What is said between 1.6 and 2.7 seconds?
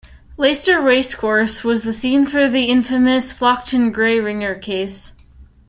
was the scene of the